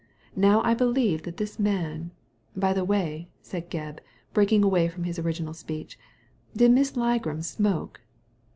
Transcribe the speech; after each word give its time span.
Now 0.35 0.63
I 0.63 0.73
believe 0.73 1.21
that 1.25 1.37
this 1.37 1.59
man 1.59 2.09
By 2.55 2.73
the 2.73 2.83
way," 2.83 3.29
said 3.43 3.69
Gebb, 3.69 3.99
breaking 4.33 4.63
away 4.63 4.87
from 4.87 5.03
his 5.03 5.19
original 5.19 5.53
speech, 5.53 5.99
"did 6.55 6.71
Miss 6.71 6.93
Ligram 6.93 7.43
smoke 7.43 8.01